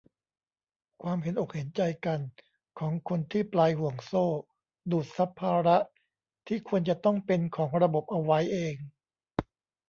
[1.01, 2.19] ความเห็นอกเห็นใจกัน
[2.79, 4.25] ของคนที่ปลายห่วงโซ่
[4.91, 5.77] ดูดซับภาระ
[6.47, 8.75] ที่ควรจะต้องเป็นของระบบเอาไว้เอง